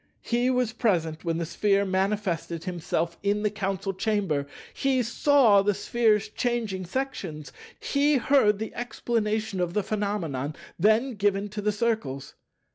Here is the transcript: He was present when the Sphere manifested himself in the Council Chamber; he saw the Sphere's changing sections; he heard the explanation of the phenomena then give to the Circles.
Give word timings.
He 0.23 0.49
was 0.49 0.73
present 0.73 1.23
when 1.23 1.37
the 1.37 1.45
Sphere 1.45 1.85
manifested 1.85 2.63
himself 2.63 3.19
in 3.21 3.43
the 3.43 3.51
Council 3.51 3.93
Chamber; 3.93 4.47
he 4.73 5.03
saw 5.03 5.61
the 5.61 5.75
Sphere's 5.75 6.27
changing 6.29 6.85
sections; 6.87 7.51
he 7.79 8.17
heard 8.17 8.57
the 8.57 8.73
explanation 8.73 9.59
of 9.59 9.75
the 9.75 9.83
phenomena 9.83 10.53
then 10.79 11.13
give 11.13 11.51
to 11.51 11.61
the 11.61 11.71
Circles. 11.71 12.33